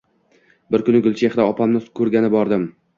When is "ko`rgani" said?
2.03-2.37